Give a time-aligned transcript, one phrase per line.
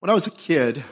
[0.00, 0.82] When I was a kid,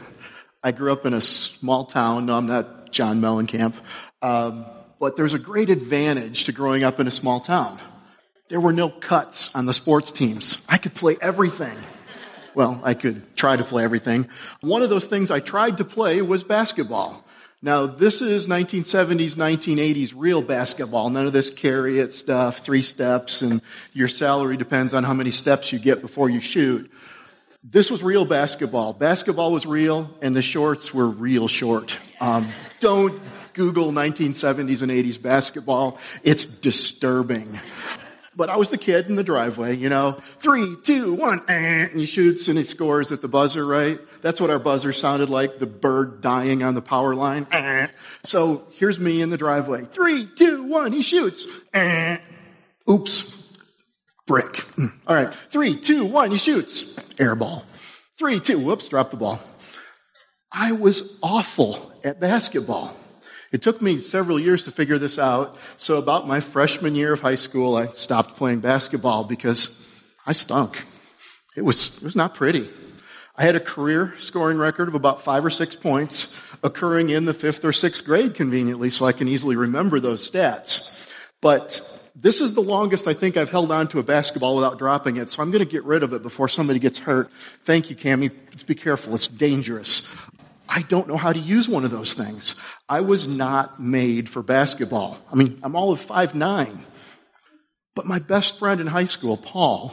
[0.62, 2.26] I grew up in a small town.
[2.26, 3.74] No, I'm not John Mellencamp.
[4.20, 4.66] Um,
[5.00, 7.80] but there's a great advantage to growing up in a small town.
[8.50, 10.62] There were no cuts on the sports teams.
[10.68, 11.74] I could play everything.
[12.54, 14.28] Well, I could try to play everything.
[14.60, 17.24] One of those things I tried to play was basketball.
[17.62, 21.08] Now, this is 1970s, 1980s real basketball.
[21.08, 23.62] None of this carry it stuff, three steps, and
[23.94, 26.90] your salary depends on how many steps you get before you shoot.
[27.64, 28.92] This was real basketball.
[28.92, 31.98] Basketball was real, and the shorts were real short.
[32.20, 33.20] Um, don't
[33.52, 35.98] Google 1970s and 80s basketball.
[36.22, 37.58] It's disturbing.
[38.36, 41.98] But I was the kid in the driveway, you know, three, two, one, eh, and
[41.98, 43.98] he shoots and he scores at the buzzer, right?
[44.22, 47.48] That's what our buzzer sounded like, the bird dying on the power line.
[47.50, 47.88] Eh.
[48.22, 49.86] So here's me in the driveway.
[49.86, 51.48] Three, two, one, he shoots.
[51.74, 52.18] Eh.
[52.88, 53.37] Oops.
[54.28, 54.64] Brick.
[55.08, 55.34] All right.
[55.50, 56.96] Three, two, one, he shoots.
[57.18, 57.64] Air ball.
[58.16, 59.40] Three, two, whoops, drop the ball.
[60.52, 62.94] I was awful at basketball.
[63.50, 65.56] It took me several years to figure this out.
[65.78, 69.84] So about my freshman year of high school, I stopped playing basketball because
[70.26, 70.84] I stunk.
[71.56, 72.68] It was, it was not pretty.
[73.36, 77.32] I had a career scoring record of about five or six points occurring in the
[77.32, 81.10] fifth or sixth grade conveniently so I can easily remember those stats.
[81.40, 81.80] But
[82.20, 85.30] this is the longest I think I've held on to a basketball without dropping it,
[85.30, 87.30] so I'm going to get rid of it before somebody gets hurt.
[87.64, 88.30] Thank you, Cami.
[88.50, 89.14] Let's be careful.
[89.14, 90.12] It's dangerous.
[90.68, 92.56] I don't know how to use one of those things.
[92.88, 95.18] I was not made for basketball.
[95.32, 96.84] I mean, I'm all of five nine.
[97.94, 99.92] But my best friend in high school, Paul,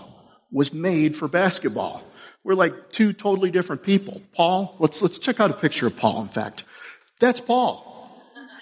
[0.52, 2.04] was made for basketball.
[2.44, 4.22] We're like two totally different people.
[4.34, 6.66] Paul, let's, let's check out a picture of Paul, in fact.
[7.20, 7.95] That's Paul.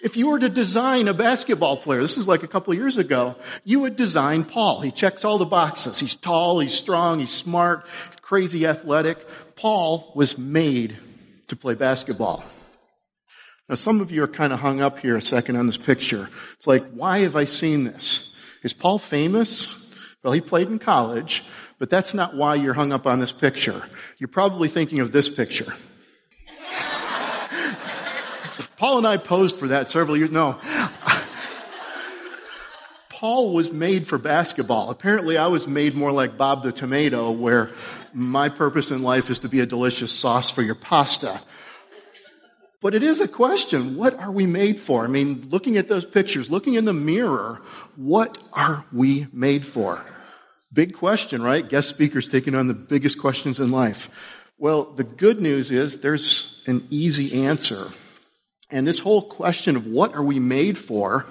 [0.03, 3.37] If you were to design a basketball player, this is like a couple years ago,
[3.63, 4.81] you would design Paul.
[4.81, 5.97] He checks all the boxes.
[5.97, 7.85] He's tall, he's strong, he's smart,
[8.21, 9.25] crazy athletic.
[9.55, 10.97] Paul was made
[11.47, 12.43] to play basketball.
[13.69, 16.29] Now, some of you are kind of hung up here a second on this picture.
[16.57, 18.35] It's like, why have I seen this?
[18.61, 19.73] Is Paul famous?
[20.21, 21.43] Well, he played in college,
[21.79, 23.81] but that's not why you're hung up on this picture.
[24.17, 25.73] You're probably thinking of this picture.
[28.83, 30.29] Paul and I posed for that several years.
[30.29, 30.59] No.
[33.07, 34.89] Paul was made for basketball.
[34.89, 37.71] Apparently, I was made more like Bob the Tomato, where
[38.13, 41.39] my purpose in life is to be a delicious sauce for your pasta.
[42.81, 43.95] But it is a question.
[43.95, 45.05] What are we made for?
[45.05, 47.61] I mean, looking at those pictures, looking in the mirror,
[47.95, 50.03] what are we made for?
[50.73, 51.65] Big question, right?
[51.65, 54.43] Guest speakers taking on the biggest questions in life.
[54.57, 57.87] Well, the good news is there's an easy answer.
[58.73, 61.27] And this whole question of what are we made for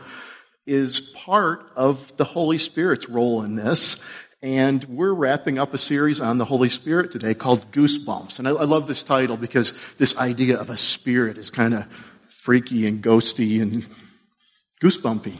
[0.64, 4.00] is part of the Holy Spirit's role in this.
[4.42, 8.38] And we're wrapping up a series on the Holy Spirit today called Goosebumps.
[8.38, 11.84] And I, I love this title because this idea of a spirit is kind of
[12.28, 13.86] freaky and ghosty and
[14.80, 15.36] goosebumpy.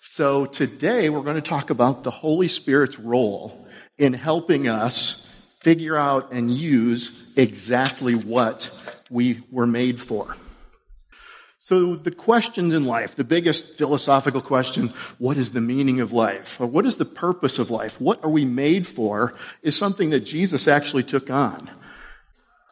[0.00, 3.64] So today we're going to talk about the Holy Spirit's role
[3.96, 5.30] in helping us
[5.60, 8.68] figure out and use exactly what
[9.08, 10.34] we were made for.
[11.70, 16.60] So the questions in life, the biggest philosophical question, what is the meaning of life?
[16.60, 18.00] Or what is the purpose of life?
[18.00, 19.34] What are we made for?
[19.62, 21.70] Is something that Jesus actually took on.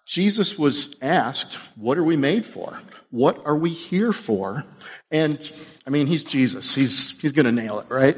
[0.04, 2.76] Jesus was asked, what are we made for?
[3.12, 4.64] What are we here for?
[5.12, 5.38] And,
[5.86, 6.74] I mean, he's Jesus.
[6.74, 8.16] He's, he's gonna nail it, right?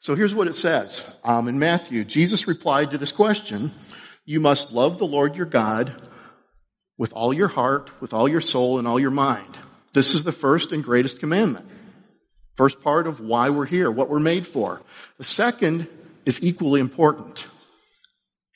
[0.00, 1.02] So here's what it says.
[1.24, 3.72] Um, in Matthew, Jesus replied to this question,
[4.26, 5.94] you must love the Lord your God
[6.98, 9.56] with all your heart, with all your soul, and all your mind.
[9.94, 11.66] This is the first and greatest commandment.
[12.56, 14.82] First part of why we're here, what we're made for.
[15.18, 15.88] The second
[16.26, 17.46] is equally important.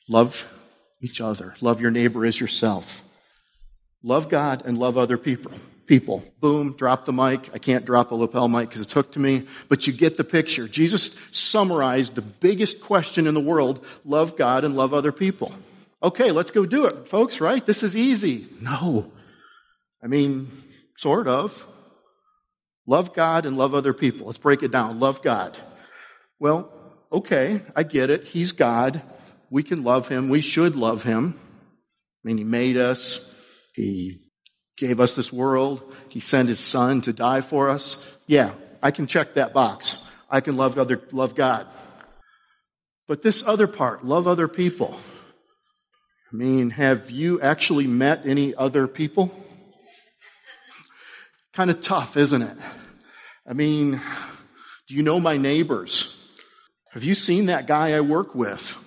[0.07, 0.51] Love
[1.01, 1.55] each other.
[1.61, 3.01] Love your neighbor as yourself.
[4.03, 5.51] Love God and love other people.
[5.85, 6.23] People.
[6.39, 7.49] Boom, drop the mic.
[7.53, 10.23] I can't drop a lapel mic because it's hooked to me, but you get the
[10.23, 10.67] picture.
[10.67, 13.83] Jesus summarized the biggest question in the world.
[14.05, 15.53] Love God and love other people.
[16.03, 17.65] Okay, let's go do it, folks, right?
[17.65, 18.47] This is easy.
[18.61, 19.11] No.
[20.01, 20.49] I mean,
[20.99, 21.65] Sort of.
[22.85, 24.27] Love God and love other people.
[24.27, 24.99] Let's break it down.
[24.99, 25.57] Love God.
[26.41, 26.69] Well,
[27.09, 28.25] okay, I get it.
[28.25, 29.01] He's God.
[29.49, 30.27] We can love him.
[30.27, 31.39] We should love him.
[31.39, 33.33] I mean, he made us.
[33.75, 34.19] He
[34.75, 35.81] gave us this world.
[36.09, 38.13] He sent his son to die for us.
[38.27, 38.51] Yeah,
[38.83, 40.03] I can check that box.
[40.29, 41.65] I can love other, love God.
[43.07, 44.99] But this other part, love other people.
[46.33, 49.31] I mean, have you actually met any other people?
[51.59, 52.57] Kind of tough, isn't it?
[53.45, 53.99] I mean,
[54.87, 56.25] do you know my neighbors?
[56.93, 58.77] Have you seen that guy I work with?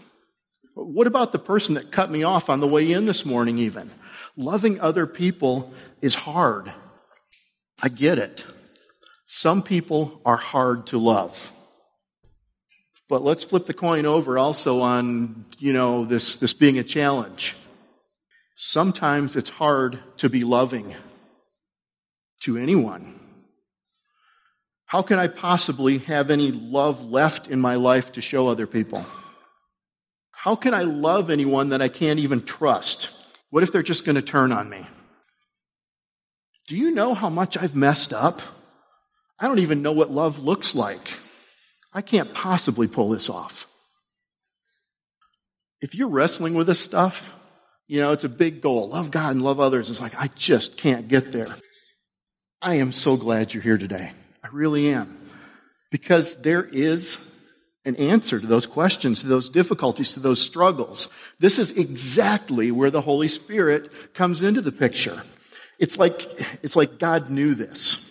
[0.73, 3.91] What about the person that cut me off on the way in this morning, even?
[4.39, 5.71] Loving other people
[6.01, 6.73] is hard.
[7.83, 8.47] I get it.
[9.27, 11.53] Some people are hard to love.
[13.07, 17.55] But let's flip the coin over also on, you know, this, this being a challenge.
[18.57, 20.95] Sometimes it's hard to be loving
[22.43, 23.19] to anyone.
[24.87, 29.07] How can I possibly have any love left in my life to show other people?
[30.33, 33.11] How can I love anyone that I can't even trust?
[33.51, 34.85] What if they're just going to turn on me?
[36.67, 38.43] Do you know how much I've messed up?
[39.39, 41.19] I don't even know what love looks like.
[41.95, 43.67] I can't possibly pull this off.
[45.81, 47.33] If you're wrestling with this stuff,
[47.87, 48.89] you know, it's a big goal.
[48.89, 49.91] Love God and love others.
[49.91, 51.57] It's like, I just can't get there.
[52.65, 54.13] I am so glad you're here today.
[54.45, 55.17] I really am.
[55.91, 57.29] Because there is
[57.85, 61.09] an answer to those questions, to those difficulties, to those struggles.
[61.41, 65.25] This is exactly where the Holy Spirit comes into the picture.
[65.81, 66.23] It's like,
[66.63, 68.09] it's like God knew this.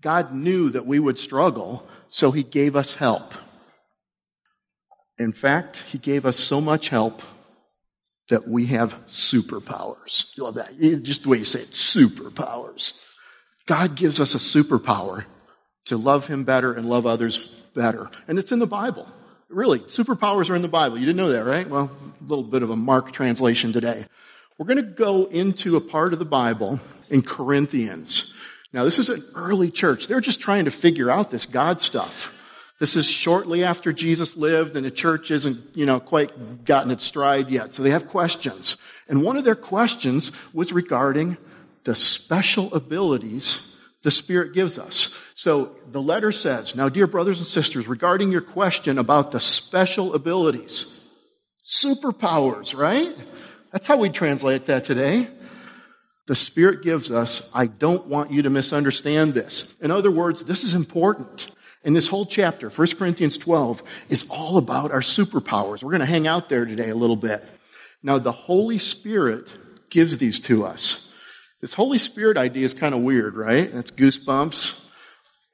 [0.00, 3.34] God knew that we would struggle, so He gave us help.
[5.16, 7.22] In fact, He gave us so much help
[8.30, 10.36] that we have superpowers.
[10.36, 10.76] You love that.
[11.04, 12.98] Just the way you say it, superpowers.
[13.72, 15.24] God gives us a superpower
[15.86, 17.38] to love Him better and love others
[17.74, 18.10] better.
[18.28, 19.08] And it's in the Bible.
[19.48, 20.98] Really, superpowers are in the Bible.
[20.98, 21.66] You didn't know that, right?
[21.66, 21.90] Well,
[22.20, 24.04] a little bit of a Mark translation today.
[24.58, 28.34] We're going to go into a part of the Bible in Corinthians.
[28.74, 30.06] Now, this is an early church.
[30.06, 32.38] They're just trying to figure out this God stuff.
[32.78, 37.04] This is shortly after Jesus lived and the church isn't, you know, quite gotten its
[37.04, 37.72] stride yet.
[37.72, 38.76] So they have questions.
[39.08, 41.38] And one of their questions was regarding
[41.84, 45.18] the special abilities the Spirit gives us.
[45.34, 50.14] So the letter says, now dear brothers and sisters, regarding your question about the special
[50.14, 50.98] abilities,
[51.64, 53.14] superpowers, right?
[53.70, 55.28] That's how we translate that today.
[56.26, 59.74] The Spirit gives us, I don't want you to misunderstand this.
[59.80, 61.48] In other words, this is important.
[61.84, 65.82] And this whole chapter, 1 Corinthians 12, is all about our superpowers.
[65.82, 67.44] We're going to hang out there today a little bit.
[68.04, 69.52] Now, the Holy Spirit
[69.90, 71.11] gives these to us.
[71.62, 73.72] This Holy Spirit idea is kind of weird, right?
[73.72, 74.84] That's goosebumps.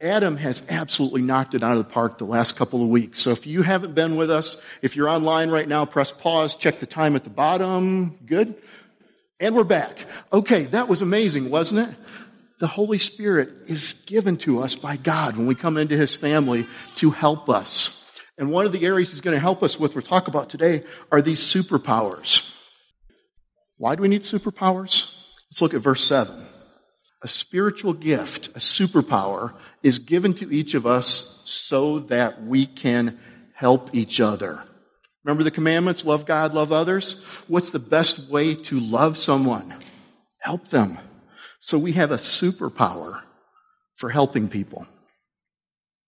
[0.00, 3.20] Adam has absolutely knocked it out of the park the last couple of weeks.
[3.20, 6.80] So if you haven't been with us, if you're online right now, press pause, check
[6.80, 8.18] the time at the bottom.
[8.24, 8.54] Good.
[9.38, 10.06] And we're back.
[10.32, 11.94] Okay, that was amazing, wasn't it?
[12.58, 16.66] The Holy Spirit is given to us by God when we come into His family
[16.96, 18.02] to help us.
[18.38, 20.84] And one of the areas He's going to help us with, we'll talk about today,
[21.12, 22.50] are these superpowers.
[23.76, 25.17] Why do we need superpowers?
[25.50, 26.46] Let's look at verse 7.
[27.22, 33.18] A spiritual gift, a superpower, is given to each of us so that we can
[33.54, 34.62] help each other.
[35.24, 37.22] Remember the commandments love God, love others?
[37.48, 39.74] What's the best way to love someone?
[40.38, 40.96] Help them.
[41.60, 43.20] So we have a superpower
[43.96, 44.86] for helping people.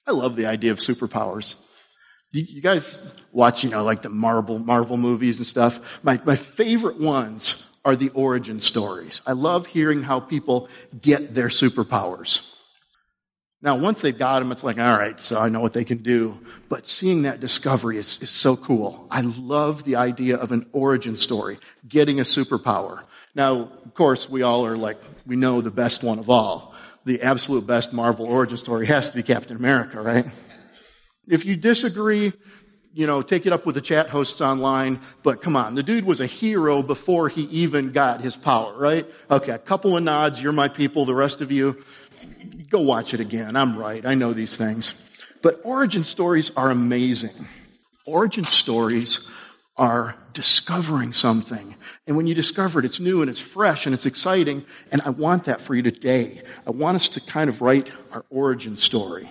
[0.06, 1.56] I love the idea of superpowers.
[2.32, 6.02] You, guys watch, you know, like the Marvel, Marvel movies and stuff.
[6.04, 9.22] My, my favorite ones are the origin stories.
[9.26, 10.68] I love hearing how people
[11.00, 12.54] get their superpowers.
[13.62, 15.98] Now, once they've got them, it's like, all right, so I know what they can
[15.98, 16.38] do.
[16.70, 19.06] But seeing that discovery is, is so cool.
[19.10, 23.02] I love the idea of an origin story, getting a superpower.
[23.34, 26.74] Now, of course, we all are like, we know the best one of all.
[27.04, 30.26] The absolute best Marvel origin story has to be Captain America, right?
[31.28, 32.32] If you disagree,
[32.92, 36.04] you know, take it up with the chat hosts online, but come on, the dude
[36.04, 39.06] was a hero before he even got his power, right?
[39.30, 41.82] Okay, a couple of nods, you're my people, the rest of you,
[42.68, 43.54] go watch it again.
[43.54, 44.94] I'm right, I know these things.
[45.42, 47.46] But origin stories are amazing.
[48.06, 49.28] Origin stories
[49.76, 51.74] are discovering something.
[52.06, 54.64] And when you discover it, it's new and it's fresh and it's exciting.
[54.92, 56.42] And I want that for you today.
[56.66, 59.30] I want us to kind of write our origin story.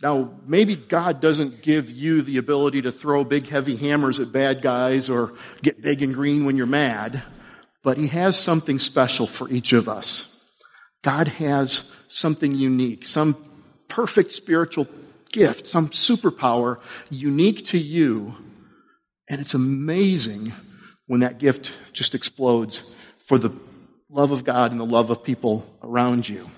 [0.00, 4.62] Now, maybe God doesn't give you the ability to throw big heavy hammers at bad
[4.62, 7.22] guys or get big and green when you're mad,
[7.82, 10.40] but He has something special for each of us.
[11.02, 13.36] God has something unique, some
[13.88, 14.86] perfect spiritual
[15.32, 16.78] gift, some superpower
[17.10, 18.36] unique to you.
[19.28, 20.52] And it's amazing
[21.06, 22.94] when that gift just explodes
[23.26, 23.52] for the
[24.08, 26.48] love of God and the love of people around you.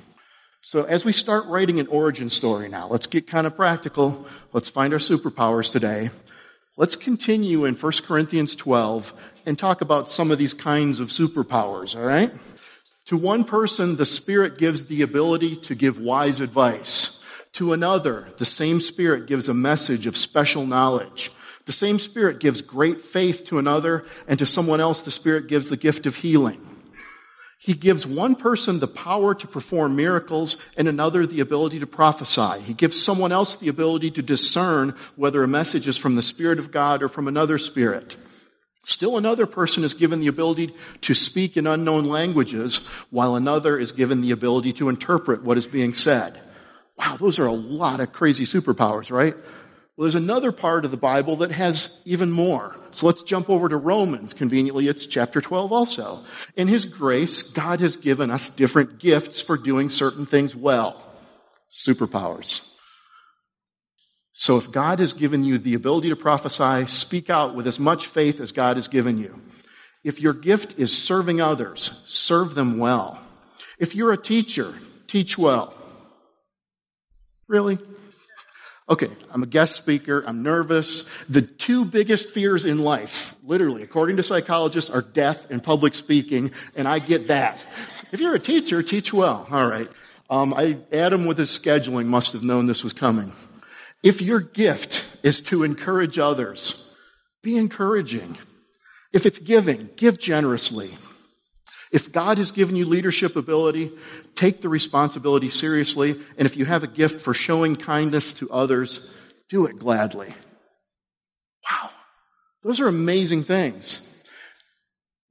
[0.62, 4.26] So as we start writing an origin story now, let's get kind of practical.
[4.52, 6.10] Let's find our superpowers today.
[6.76, 9.14] Let's continue in 1 Corinthians 12
[9.46, 12.30] and talk about some of these kinds of superpowers, all right?
[13.06, 17.24] To one person, the Spirit gives the ability to give wise advice.
[17.54, 21.32] To another, the same Spirit gives a message of special knowledge.
[21.64, 25.70] The same Spirit gives great faith to another, and to someone else, the Spirit gives
[25.70, 26.60] the gift of healing.
[27.62, 32.62] He gives one person the power to perform miracles and another the ability to prophesy.
[32.62, 36.58] He gives someone else the ability to discern whether a message is from the Spirit
[36.58, 38.16] of God or from another Spirit.
[38.82, 43.92] Still another person is given the ability to speak in unknown languages, while another is
[43.92, 46.40] given the ability to interpret what is being said.
[46.96, 49.36] Wow, those are a lot of crazy superpowers, right?
[50.00, 52.74] Well, there's another part of the Bible that has even more.
[52.90, 54.32] So let's jump over to Romans.
[54.32, 56.24] Conveniently, it's chapter 12 also.
[56.56, 61.06] In His grace, God has given us different gifts for doing certain things well.
[61.70, 62.66] Superpowers.
[64.32, 68.06] So if God has given you the ability to prophesy, speak out with as much
[68.06, 69.38] faith as God has given you.
[70.02, 73.20] If your gift is serving others, serve them well.
[73.78, 74.72] If you're a teacher,
[75.08, 75.74] teach well.
[77.48, 77.78] Really?
[78.90, 80.24] Okay, I'm a guest speaker.
[80.26, 81.08] I'm nervous.
[81.28, 86.50] The two biggest fears in life, literally, according to psychologists, are death and public speaking,
[86.74, 87.64] and I get that.
[88.10, 89.46] If you're a teacher, teach well.
[89.48, 89.88] All right.
[90.28, 93.32] Um, I, Adam, with his scheduling, must have known this was coming.
[94.02, 96.92] If your gift is to encourage others,
[97.42, 98.38] be encouraging.
[99.12, 100.90] If it's giving, give generously.
[101.90, 103.90] If God has given you leadership ability,
[104.34, 106.12] take the responsibility seriously.
[106.38, 109.10] And if you have a gift for showing kindness to others,
[109.48, 110.32] do it gladly.
[111.70, 111.90] Wow.
[112.62, 114.00] Those are amazing things.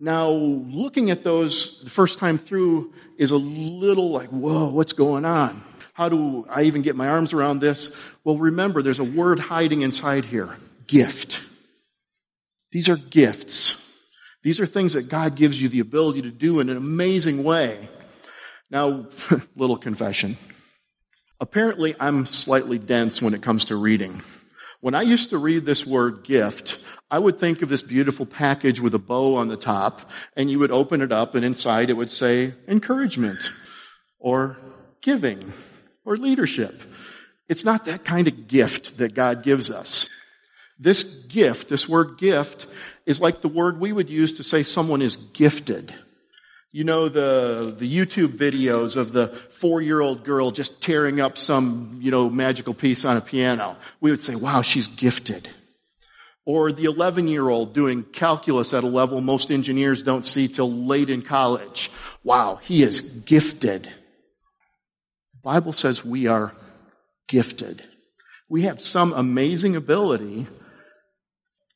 [0.01, 5.25] Now, looking at those the first time through is a little like, whoa, what's going
[5.25, 5.63] on?
[5.93, 7.91] How do I even get my arms around this?
[8.23, 10.55] Well, remember, there's a word hiding inside here
[10.87, 11.41] gift.
[12.71, 13.85] These are gifts.
[14.41, 17.89] These are things that God gives you the ability to do in an amazing way.
[18.69, 19.07] Now,
[19.55, 20.37] little confession.
[21.41, 24.21] Apparently, I'm slightly dense when it comes to reading.
[24.81, 28.79] When I used to read this word gift, I would think of this beautiful package
[28.79, 31.97] with a bow on the top, and you would open it up, and inside it
[31.97, 33.51] would say encouragement
[34.19, 34.57] or
[35.01, 35.53] giving
[36.05, 36.81] or leadership.
[37.49, 40.07] It's not that kind of gift that God gives us.
[40.79, 42.67] This gift, this word gift,
[43.05, 45.93] is like the word we would use to say someone is gifted.
[46.71, 51.37] You know, the, the YouTube videos of the four year old girl just tearing up
[51.37, 53.75] some, you know, magical piece on a piano.
[53.99, 55.49] We would say, wow, she's gifted.
[56.45, 60.71] Or the 11 year old doing calculus at a level most engineers don't see till
[60.71, 61.91] late in college.
[62.23, 63.83] Wow, he is gifted.
[63.83, 66.53] The Bible says we are
[67.27, 67.83] gifted.
[68.47, 70.47] We have some amazing ability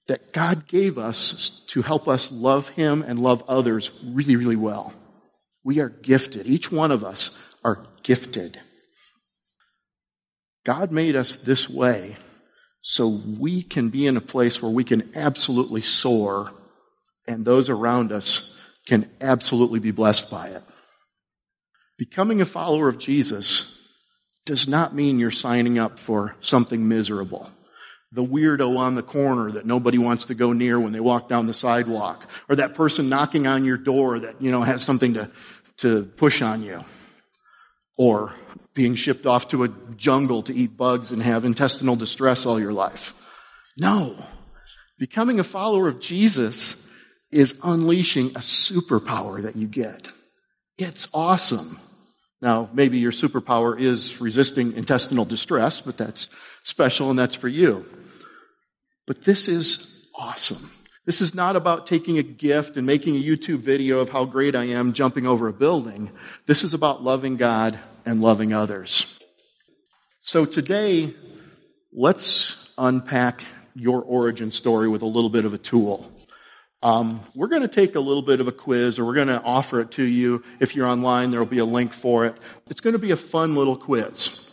[0.07, 4.93] that God gave us to help us love Him and love others really, really well.
[5.63, 6.45] We are gifted.
[6.45, 8.59] Each one of us are gifted.
[10.65, 12.17] God made us this way
[12.81, 16.51] so we can be in a place where we can absolutely soar
[17.27, 20.63] and those around us can absolutely be blessed by it.
[21.97, 23.79] Becoming a follower of Jesus
[24.45, 27.49] does not mean you're signing up for something miserable
[28.13, 31.47] the weirdo on the corner that nobody wants to go near when they walk down
[31.47, 35.31] the sidewalk, or that person knocking on your door that, you know, has something to,
[35.77, 36.85] to push on you,
[37.97, 38.33] or
[38.75, 39.67] being shipped off to a
[39.97, 43.13] jungle to eat bugs and have intestinal distress all your life.
[43.77, 44.15] No.
[44.99, 46.87] Becoming a follower of Jesus
[47.31, 50.11] is unleashing a superpower that you get.
[50.77, 51.79] It's awesome.
[52.41, 56.29] Now, maybe your superpower is resisting intestinal distress, but that's
[56.63, 57.85] special and that's for you.
[59.05, 60.71] But this is awesome.
[61.05, 64.55] This is not about taking a gift and making a YouTube video of how great
[64.55, 66.11] I am jumping over a building.
[66.45, 69.19] This is about loving God and loving others.
[70.21, 71.13] So today,
[71.91, 73.43] let's unpack
[73.75, 76.09] your origin story with a little bit of a tool.
[76.81, 79.41] Um, we're going to take a little bit of a quiz, or we're going to
[79.41, 80.43] offer it to you.
[80.59, 82.35] If you're online, there will be a link for it.
[82.67, 84.49] It's going to be a fun little quiz.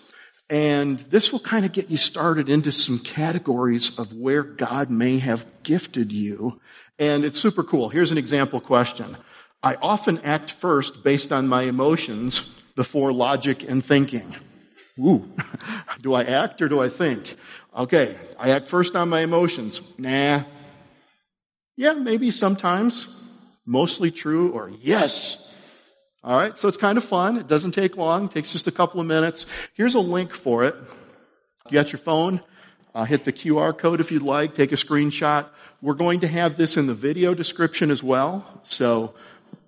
[0.50, 5.20] And this will kind of get you started into some categories of where God may
[5.20, 6.60] have gifted you.
[6.98, 7.88] And it's super cool.
[7.88, 9.16] Here's an example question.
[9.62, 14.34] I often act first based on my emotions before logic and thinking.
[14.98, 15.30] Ooh,
[16.00, 17.36] do I act or do I think?
[17.76, 19.80] Okay, I act first on my emotions.
[19.98, 20.42] Nah.
[21.76, 23.16] Yeah, maybe sometimes.
[23.64, 25.49] Mostly true or yes.
[26.22, 27.38] All right, so it's kind of fun.
[27.38, 28.26] It doesn't take long.
[28.26, 29.46] It takes just a couple of minutes.
[29.72, 30.74] Here's a link for it.
[31.66, 32.42] You got your phone?
[32.94, 34.54] Uh, hit the QR code if you'd like.
[34.54, 35.46] Take a screenshot.
[35.80, 38.44] We're going to have this in the video description as well.
[38.64, 39.14] So,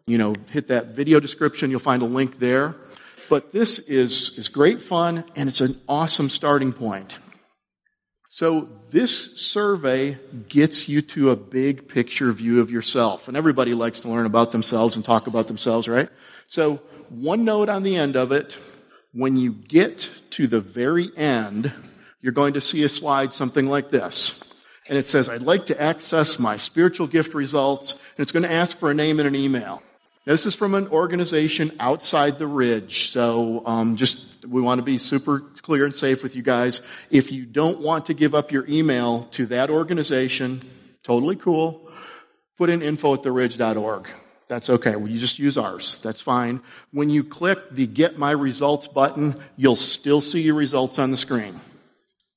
[0.07, 1.71] you know, hit that video description.
[1.71, 2.75] You'll find a link there.
[3.31, 7.19] But this is, is great fun and it's an awesome starting point.
[8.35, 13.29] So this survey gets you to a big picture view of yourself.
[13.29, 16.09] And everybody likes to learn about themselves and talk about themselves, right?
[16.47, 16.77] So
[17.11, 18.57] one note on the end of it,
[19.13, 21.71] when you get to the very end,
[22.23, 24.43] you're going to see a slide something like this.
[24.89, 27.93] And it says, I'd like to access my spiritual gift results.
[27.93, 29.83] And it's going to ask for a name and an email.
[30.25, 33.11] This is from an organization outside the ridge.
[33.11, 36.81] So um, just we want to be super clear and safe with you guys.
[37.11, 40.61] If you don't want to give up your email to that organization,
[41.03, 41.91] totally cool.
[42.57, 44.09] Put in info at theridge.org.
[44.47, 44.95] That's okay.
[44.95, 45.97] Well, you just use ours.
[46.03, 46.61] That's fine.
[46.93, 51.17] When you click the get my results button, you'll still see your results on the
[51.17, 51.59] screen.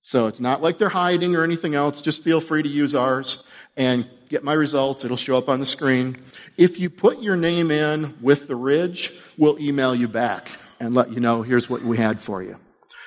[0.01, 2.01] So it's not like they're hiding or anything else.
[2.01, 3.43] Just feel free to use ours
[3.75, 5.03] and get my results.
[5.03, 6.17] It'll show up on the screen.
[6.57, 11.11] If you put your name in with the Ridge, we'll email you back and let
[11.11, 12.57] you know here's what we had for you.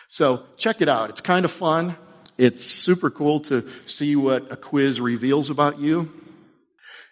[0.08, 1.10] So check it out.
[1.10, 1.96] It's kind of fun.
[2.38, 6.10] It's super cool to see what a quiz reveals about you.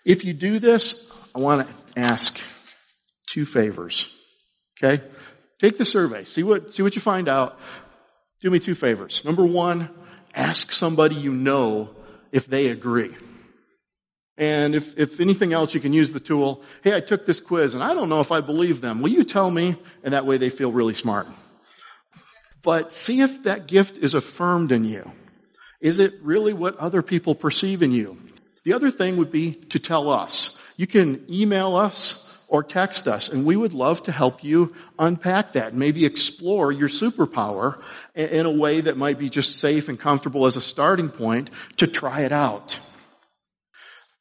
[0.05, 2.39] If you do this, I want to ask
[3.27, 4.15] two favors.
[4.79, 5.03] Okay?
[5.59, 6.25] Take the survey.
[6.25, 7.59] See what, see what you find out.
[8.41, 9.25] Do me two favors.
[9.25, 9.91] Number one,
[10.35, 11.91] ask somebody you know
[12.31, 13.15] if they agree.
[14.39, 16.63] And if, if anything else, you can use the tool.
[16.83, 19.01] Hey, I took this quiz and I don't know if I believe them.
[19.01, 19.77] Will you tell me?
[20.05, 21.27] And that way they feel really smart.
[22.63, 25.11] But see if that gift is affirmed in you.
[25.81, 28.19] Is it really what other people perceive in you?
[28.65, 30.59] The other thing would be to tell us.
[30.77, 35.53] You can email us or text us, and we would love to help you unpack
[35.53, 37.81] that and maybe explore your superpower
[38.15, 41.87] in a way that might be just safe and comfortable as a starting point to
[41.87, 42.79] try it out.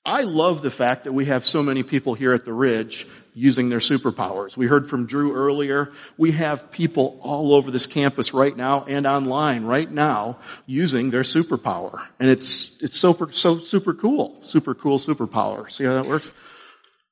[0.05, 3.69] I love the fact that we have so many people here at the Ridge using
[3.69, 4.55] their superpowers.
[4.55, 5.91] We heard from Drew earlier.
[6.17, 11.23] We have people all over this campus right now and online right now using their
[11.23, 12.05] superpower.
[12.19, 14.39] And it's, it's super, so super cool.
[14.43, 15.71] Super cool superpower.
[15.71, 16.31] See how that works?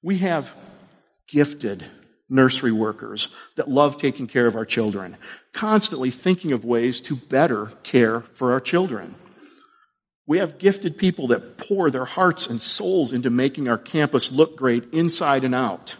[0.01, 0.53] We have
[1.27, 1.83] gifted
[2.29, 5.17] nursery workers that love taking care of our children,
[5.51, 9.15] constantly thinking of ways to better care for our children.
[10.25, 14.55] We have gifted people that pour their hearts and souls into making our campus look
[14.55, 15.97] great inside and out.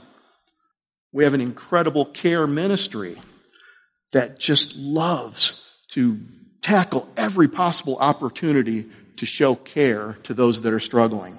[1.11, 3.17] We have an incredible care ministry
[4.11, 6.19] that just loves to
[6.61, 8.85] tackle every possible opportunity
[9.17, 11.37] to show care to those that are struggling.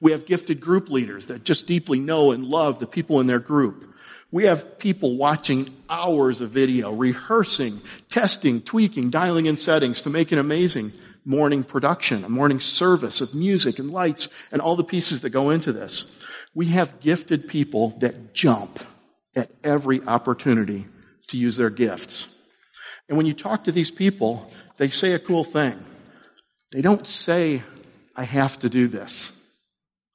[0.00, 3.38] We have gifted group leaders that just deeply know and love the people in their
[3.38, 3.94] group.
[4.30, 10.32] We have people watching hours of video, rehearsing, testing, tweaking, dialing in settings to make
[10.32, 10.92] it amazing
[11.26, 15.50] morning production, a morning service of music and lights and all the pieces that go
[15.50, 16.16] into this.
[16.54, 18.78] We have gifted people that jump
[19.34, 20.86] at every opportunity
[21.28, 22.34] to use their gifts.
[23.08, 25.78] And when you talk to these people, they say a cool thing.
[26.72, 27.62] They don't say,
[28.14, 29.32] I have to do this.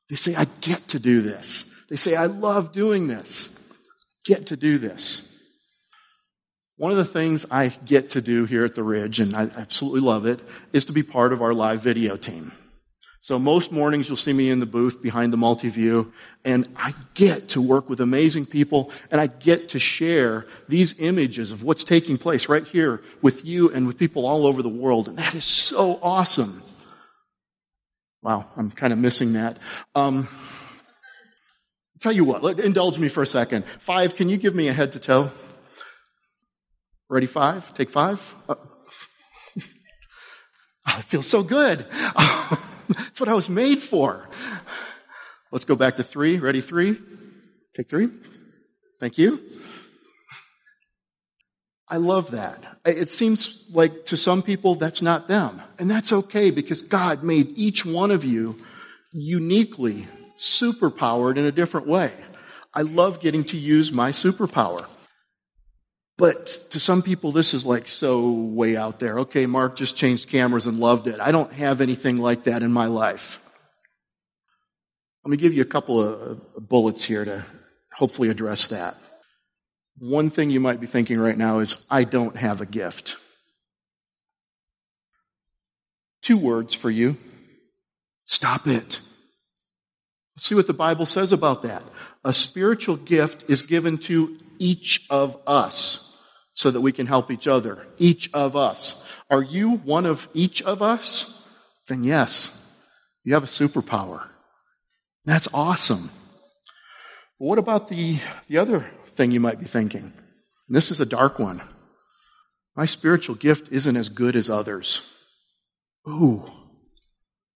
[0.09, 1.71] They say, I get to do this.
[1.89, 3.49] They say, I love doing this.
[4.25, 5.27] Get to do this.
[6.81, 9.99] One of the things I get to do here at the Ridge, and I absolutely
[9.99, 10.39] love it,
[10.73, 12.53] is to be part of our live video team.
[13.19, 16.11] So most mornings you'll see me in the booth behind the multi-view,
[16.43, 21.51] and I get to work with amazing people, and I get to share these images
[21.51, 25.07] of what's taking place right here with you and with people all over the world,
[25.07, 26.63] and that is so awesome.
[28.23, 29.59] Wow, I'm kind of missing that.
[29.93, 30.27] Um,
[31.99, 33.65] tell you what, indulge me for a second.
[33.65, 35.29] Five, can you give me a head to toe?
[37.11, 37.73] Ready, five?
[37.73, 38.35] Take five?
[38.47, 38.55] Uh,
[40.85, 41.79] I feel so good.
[42.87, 44.29] That's what I was made for.
[45.51, 46.39] Let's go back to three.
[46.39, 46.97] Ready, three?
[47.75, 48.11] Take three.
[49.01, 49.41] Thank you.
[51.89, 52.79] I love that.
[52.85, 55.61] It seems like to some people that's not them.
[55.79, 58.55] And that's okay because God made each one of you
[59.11, 60.07] uniquely
[60.39, 62.13] superpowered in a different way.
[62.73, 64.87] I love getting to use my superpower.
[66.21, 69.21] But to some people, this is like so way out there.
[69.21, 71.19] Okay, Mark just changed cameras and loved it.
[71.19, 73.39] I don't have anything like that in my life.
[75.25, 77.43] Let me give you a couple of bullets here to
[77.91, 78.97] hopefully address that.
[79.97, 83.17] One thing you might be thinking right now is, I don't have a gift.
[86.21, 87.17] Two words for you.
[88.25, 88.99] Stop it.
[90.37, 91.81] See what the Bible says about that.
[92.23, 96.09] A spiritual gift is given to each of us
[96.61, 97.87] so that we can help each other.
[97.97, 99.03] Each of us.
[99.31, 101.43] Are you one of each of us?
[101.87, 102.63] Then yes,
[103.23, 104.27] you have a superpower.
[105.25, 106.11] That's awesome.
[107.39, 110.13] But what about the, the other thing you might be thinking?
[110.67, 111.63] And this is a dark one.
[112.75, 115.01] My spiritual gift isn't as good as others.
[116.07, 116.43] Ooh,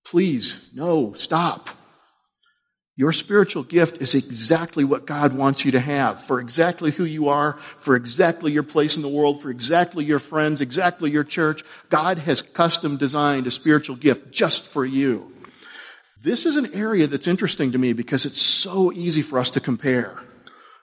[0.03, 1.69] please, no, stop.
[2.97, 7.27] Your spiritual gift is exactly what God wants you to have for exactly who you
[7.27, 11.65] are, for exactly your place in the world, for exactly your friends, exactly your church.
[11.89, 15.33] God has custom designed a spiritual gift just for you.
[16.23, 19.59] This is an area that's interesting to me because it's so easy for us to
[19.59, 20.17] compare.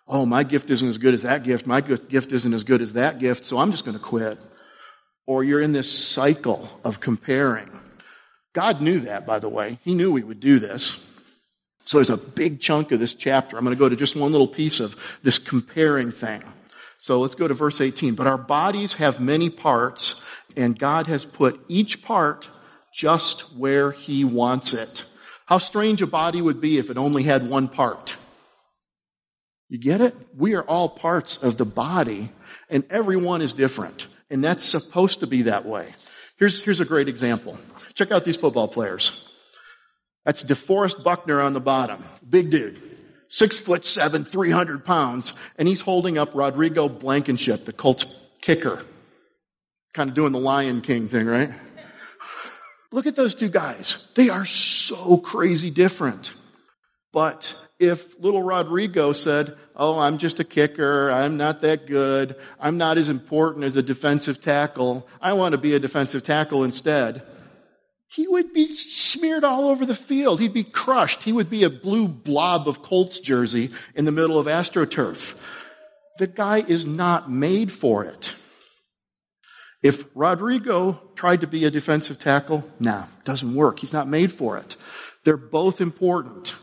[0.06, 1.66] Oh, my gift isn't as good as that gift.
[1.66, 4.38] My gift isn't as good as that gift, so I'm just going to quit.
[5.26, 7.70] Or you're in this cycle of comparing.
[8.52, 9.78] God knew that, by the way.
[9.82, 11.08] He knew we would do this.
[11.84, 13.56] So there's a big chunk of this chapter.
[13.56, 16.42] I'm going to go to just one little piece of this comparing thing.
[16.98, 18.14] So let's go to verse 18.
[18.14, 20.20] But our bodies have many parts,
[20.56, 22.48] and God has put each part
[22.94, 25.04] just where He wants it.
[25.46, 28.16] How strange a body would be if it only had one part.
[29.68, 30.14] You get it?
[30.36, 32.30] We are all parts of the body,
[32.70, 34.06] and everyone is different.
[34.30, 35.88] And that's supposed to be that way.
[36.38, 37.58] Here's, here's a great example.
[37.94, 39.31] Check out these football players.
[40.24, 42.04] That's DeForest Buckner on the bottom.
[42.28, 42.80] Big dude.
[43.28, 45.32] Six foot seven, 300 pounds.
[45.58, 48.06] And he's holding up Rodrigo Blankenship, the Colts
[48.40, 48.84] kicker.
[49.94, 51.50] Kind of doing the Lion King thing, right?
[52.92, 54.06] Look at those two guys.
[54.14, 56.34] They are so crazy different.
[57.12, 61.10] But if little Rodrigo said, Oh, I'm just a kicker.
[61.10, 62.36] I'm not that good.
[62.60, 65.08] I'm not as important as a defensive tackle.
[65.20, 67.22] I want to be a defensive tackle instead
[68.14, 70.38] he would be smeared all over the field.
[70.38, 71.22] He'd be crushed.
[71.22, 75.38] He would be a blue blob of Colts jersey in the middle of AstroTurf.
[76.18, 78.34] The guy is not made for it.
[79.82, 83.78] If Rodrigo tried to be a defensive tackle, nah, doesn't work.
[83.78, 84.76] He's not made for it.
[85.24, 86.54] They're both important.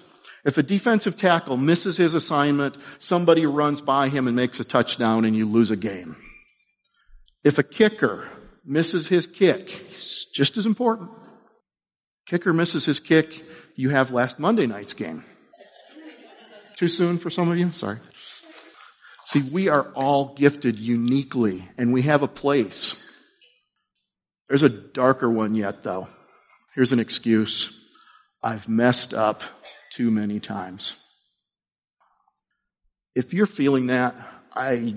[0.45, 5.25] If a defensive tackle misses his assignment, somebody runs by him and makes a touchdown
[5.25, 6.15] and you lose a game.
[7.43, 8.29] If a kicker
[8.63, 11.09] misses his kick, he's just as important.
[12.29, 13.43] Kicker misses his kick,
[13.75, 15.23] you have last Monday night's game.
[16.75, 17.71] Too soon for some of you?
[17.71, 17.97] Sorry.
[19.25, 23.03] See, we are all gifted uniquely, and we have a place.
[24.47, 26.07] There's a darker one yet, though.
[26.75, 27.75] Here's an excuse
[28.43, 29.41] I've messed up
[29.91, 30.95] too many times.
[33.15, 34.15] If you're feeling that,
[34.53, 34.93] I,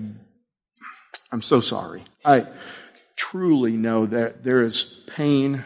[1.31, 2.03] I'm so sorry.
[2.23, 2.45] I
[3.15, 5.63] truly know that there is pain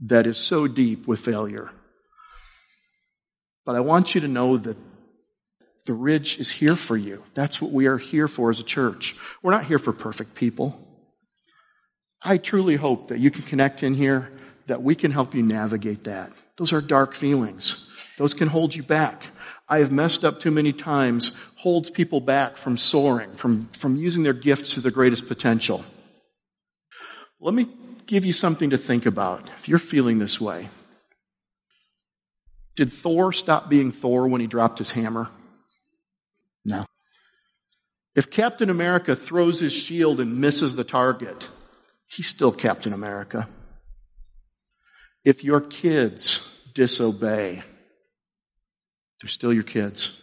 [0.00, 1.70] that is so deep with failure.
[3.64, 4.76] But I want you to know that
[5.86, 7.22] the ridge is here for you.
[7.34, 9.16] That's what we are here for as a church.
[9.42, 10.78] We're not here for perfect people.
[12.22, 14.30] I truly hope that you can connect in here,
[14.66, 16.30] that we can help you navigate that.
[16.56, 17.90] Those are dark feelings.
[18.18, 19.26] Those can hold you back.
[19.68, 24.22] I have messed up too many times, holds people back from soaring, from, from using
[24.22, 25.84] their gifts to their greatest potential.
[27.40, 27.68] Let me
[28.06, 30.68] give you something to think about if you're feeling this way.
[32.76, 35.28] Did Thor stop being Thor when he dropped his hammer?
[36.64, 36.84] No.
[38.14, 41.48] If Captain America throws his shield and misses the target,
[42.06, 43.48] he's still Captain America.
[45.24, 46.40] If your kids
[46.74, 47.62] disobey,
[49.20, 50.22] they're still your kids.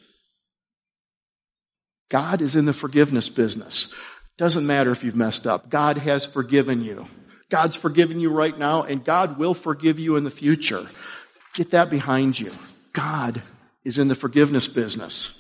[2.10, 3.94] God is in the forgiveness business.
[4.38, 5.70] Doesn't matter if you've messed up.
[5.70, 7.08] God has forgiven you.
[7.54, 10.88] God's forgiven you right now, and God will forgive you in the future.
[11.54, 12.50] Get that behind you.
[12.94, 13.44] God
[13.84, 15.40] is in the forgiveness business.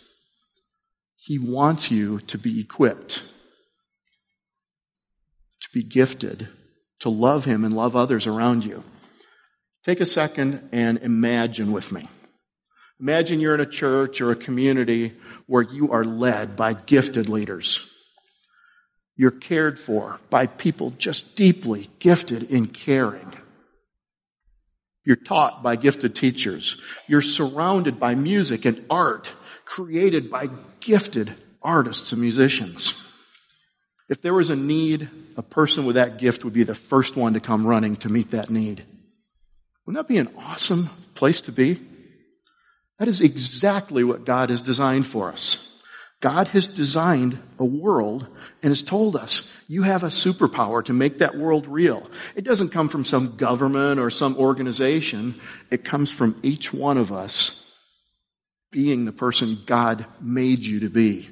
[1.15, 3.23] He wants you to be equipped,
[5.62, 6.49] to be gifted,
[6.99, 8.84] to love Him and love others around you.
[9.84, 12.06] Take a second and imagine with me.
[12.99, 15.13] Imagine you're in a church or a community
[15.47, 17.89] where you are led by gifted leaders.
[19.15, 23.34] You're cared for by people just deeply gifted in caring.
[25.06, 26.82] You're taught by gifted teachers.
[27.08, 29.34] You're surrounded by music and art
[29.65, 30.49] created by
[30.80, 32.99] gifted artists and musicians.
[34.10, 37.34] If there was a need, a person with that gift would be the first one
[37.34, 38.86] to come running to meet that need.
[39.86, 41.82] Wouldn't that be an awesome place to be?
[42.99, 45.73] That is exactly what God has designed for us.
[46.24, 48.26] God has designed a world
[48.62, 52.10] and has told us you have a superpower to make that world real.
[52.34, 55.36] It doesn't come from some government or some organization.
[55.70, 57.70] It comes from each one of us
[58.72, 61.28] being the person God made you to be,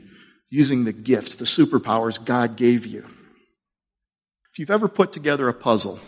[0.50, 3.06] using the gifts, the superpowers God gave you.
[4.52, 6.02] If you've ever put together a puzzle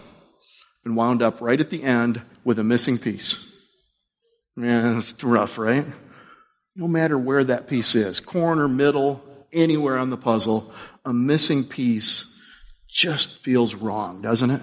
[0.84, 3.50] and wound up right at the end with a missing piece,
[4.58, 5.86] man, it's rough, right?
[6.75, 10.71] No matter where that piece is, corner, middle, anywhere on the puzzle,
[11.05, 12.39] a missing piece
[12.89, 14.62] just feels wrong, doesn't it?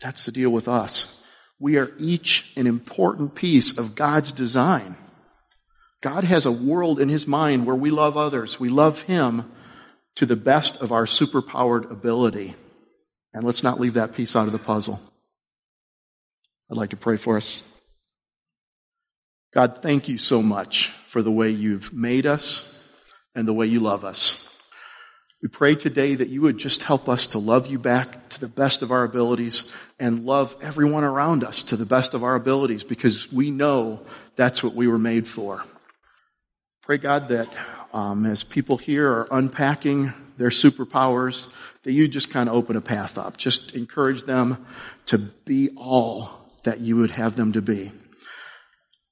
[0.00, 1.22] That's the deal with us.
[1.58, 4.96] We are each an important piece of God's design.
[6.02, 8.60] God has a world in his mind where we love others.
[8.60, 9.50] We love him
[10.16, 12.54] to the best of our superpowered ability.
[13.32, 15.00] And let's not leave that piece out of the puzzle.
[16.70, 17.64] I'd like to pray for us.
[19.54, 22.76] God, thank you so much for the way you've made us
[23.36, 24.52] and the way you love us.
[25.40, 28.48] We pray today that you would just help us to love you back to the
[28.48, 32.82] best of our abilities and love everyone around us to the best of our abilities
[32.82, 34.00] because we know
[34.34, 35.62] that's what we were made for.
[36.82, 37.48] Pray, God, that
[37.92, 41.46] um, as people here are unpacking their superpowers,
[41.84, 43.36] that you just kind of open a path up.
[43.36, 44.66] Just encourage them
[45.06, 46.30] to be all
[46.64, 47.92] that you would have them to be.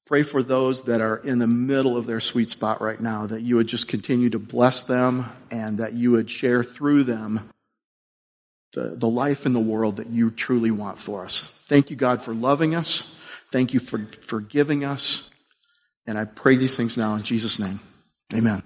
[0.07, 3.43] Pray for those that are in the middle of their sweet spot right now, that
[3.43, 7.49] you would just continue to bless them and that you would share through them
[8.73, 11.45] the, the life in the world that you truly want for us.
[11.69, 13.19] Thank you, God, for loving us.
[13.53, 15.31] Thank you for forgiving us.
[16.07, 17.81] And I pray these things now in Jesus' name.
[18.35, 18.62] Amen.